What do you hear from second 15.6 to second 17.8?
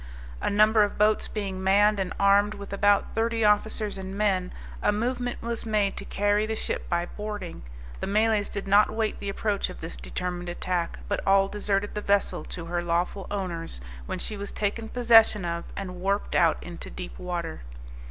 and warped out into deep water.